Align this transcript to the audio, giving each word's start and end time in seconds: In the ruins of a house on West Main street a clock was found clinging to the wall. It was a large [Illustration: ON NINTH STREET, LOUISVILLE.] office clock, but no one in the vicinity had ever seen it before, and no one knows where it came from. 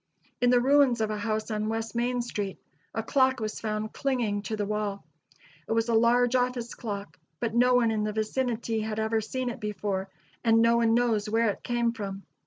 In 0.41 0.49
the 0.49 0.59
ruins 0.59 0.99
of 0.99 1.11
a 1.11 1.17
house 1.19 1.51
on 1.51 1.69
West 1.69 1.93
Main 1.93 2.23
street 2.23 2.57
a 2.91 3.03
clock 3.03 3.39
was 3.39 3.59
found 3.59 3.93
clinging 3.93 4.41
to 4.41 4.55
the 4.57 4.65
wall. 4.65 5.05
It 5.67 5.73
was 5.73 5.89
a 5.89 5.93
large 5.93 6.33
[Illustration: 6.33 6.49
ON 6.49 6.55
NINTH 6.55 6.65
STREET, 6.65 6.83
LOUISVILLE.] 6.87 7.01
office 7.03 7.07
clock, 7.11 7.19
but 7.39 7.53
no 7.53 7.73
one 7.75 7.91
in 7.91 8.03
the 8.05 8.11
vicinity 8.11 8.79
had 8.79 8.99
ever 8.99 9.21
seen 9.21 9.51
it 9.51 9.59
before, 9.59 10.09
and 10.43 10.59
no 10.59 10.77
one 10.77 10.95
knows 10.95 11.29
where 11.29 11.51
it 11.51 11.61
came 11.61 11.91
from. 11.91 12.23